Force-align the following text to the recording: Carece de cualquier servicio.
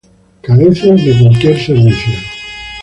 Carece 0.41 0.93
de 0.95 1.15
cualquier 1.21 1.59
servicio. 1.59 2.13